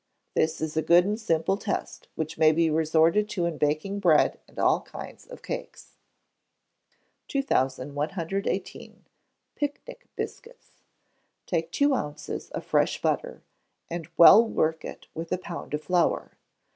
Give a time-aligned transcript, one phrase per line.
[0.33, 4.39] This is a good and simple test, which may be resorted to in baking bread
[4.47, 5.95] and all kinds of cakes.
[7.27, 9.05] 2118.
[9.55, 10.81] Pic Nic Biscuits.
[11.45, 13.43] Take two ounces of fresh butter,
[13.91, 16.31] and well work it with a pound of flour.